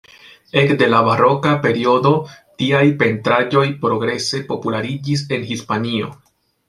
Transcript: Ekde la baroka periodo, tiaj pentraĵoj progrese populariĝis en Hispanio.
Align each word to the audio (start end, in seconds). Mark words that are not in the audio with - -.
Ekde 0.59 0.85
la 0.93 1.01
baroka 1.07 1.51
periodo, 1.65 2.13
tiaj 2.63 2.81
pentraĵoj 3.03 3.67
progrese 3.85 4.41
populariĝis 4.49 5.25
en 5.39 5.47
Hispanio. 5.53 6.11